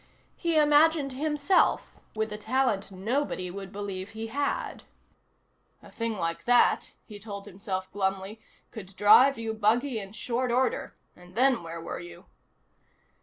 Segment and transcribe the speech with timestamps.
[0.35, 4.83] He imagined himself with a talent nobody would believe he had.
[5.83, 8.41] A thing like that, he told himself glumly,
[8.71, 12.25] could drive you buggy in short order and then where were you?